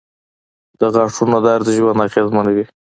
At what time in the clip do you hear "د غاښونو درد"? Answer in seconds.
0.79-1.67